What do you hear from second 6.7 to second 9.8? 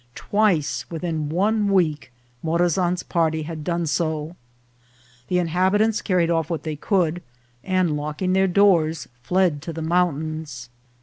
could, and, locking their doors, fled to